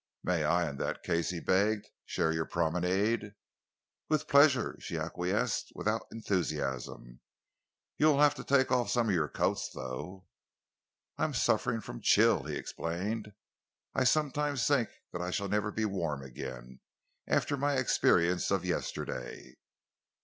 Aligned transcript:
"May 0.23 0.43
I, 0.43 0.67
in 0.67 0.77
that 0.77 1.03
case," 1.03 1.29
he 1.29 1.39
begged, 1.39 1.85
"share 2.07 2.31
your 2.31 2.47
promenade?" 2.47 3.35
"With 4.09 4.27
pleasure," 4.27 4.75
she 4.79 4.97
acquiesced, 4.97 5.71
without 5.75 6.07
enthusiasm. 6.11 7.19
"You 7.97 8.07
will 8.07 8.19
have 8.19 8.33
to 8.33 8.43
take 8.43 8.71
off 8.71 8.89
some 8.89 9.09
of 9.09 9.13
your 9.13 9.27
coats, 9.27 9.69
though." 9.71 10.25
"I 11.19 11.23
am 11.25 11.35
suffering 11.35 11.81
from 11.81 12.01
chill," 12.01 12.45
he 12.45 12.55
explained. 12.55 13.33
"I 13.93 14.05
sometimes 14.05 14.65
think 14.65 14.89
that 15.13 15.21
I 15.21 15.29
shall 15.29 15.49
never 15.49 15.71
be 15.71 15.85
warm 15.85 16.23
again, 16.23 16.79
after 17.27 17.55
my 17.55 17.75
experience 17.75 18.49
of 18.49 18.65
yesterday." 18.65 19.55